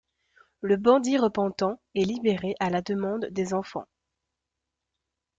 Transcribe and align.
Le 0.61 0.77
bandit 0.77 1.19
repentant 1.19 1.79
est 1.93 2.05
libéré 2.05 2.55
à 2.59 2.71
la 2.71 2.81
demande 2.81 3.27
des 3.29 3.53
enfants. 3.53 3.85